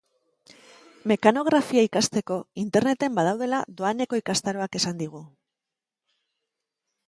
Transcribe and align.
Mekanografia 1.11 1.83
ikasteko 1.89 2.39
Interneten 2.63 3.19
badaudela 3.21 3.61
doaneko 3.83 4.21
ikastaroak 4.23 4.81
esan 4.81 4.99
digu. 5.05 5.25